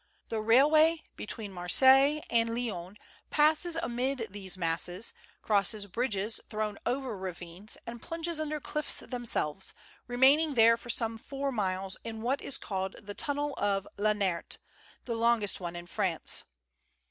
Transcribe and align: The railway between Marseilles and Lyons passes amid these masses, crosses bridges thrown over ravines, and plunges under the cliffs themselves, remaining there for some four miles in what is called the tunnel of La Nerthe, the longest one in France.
The 0.29 0.41
railway 0.41 1.03
between 1.15 1.53
Marseilles 1.53 2.23
and 2.31 2.55
Lyons 2.55 2.97
passes 3.29 3.75
amid 3.75 4.25
these 4.31 4.57
masses, 4.57 5.13
crosses 5.43 5.85
bridges 5.85 6.41
thrown 6.49 6.79
over 6.87 7.15
ravines, 7.15 7.77
and 7.85 8.01
plunges 8.01 8.39
under 8.39 8.55
the 8.57 8.61
cliffs 8.65 9.01
themselves, 9.01 9.75
remaining 10.07 10.55
there 10.55 10.75
for 10.75 10.89
some 10.89 11.19
four 11.19 11.51
miles 11.51 11.97
in 12.03 12.23
what 12.23 12.41
is 12.41 12.57
called 12.57 12.93
the 13.05 13.13
tunnel 13.13 13.53
of 13.59 13.87
La 13.97 14.13
Nerthe, 14.13 14.57
the 15.05 15.13
longest 15.13 15.59
one 15.59 15.75
in 15.75 15.85
France. 15.85 16.45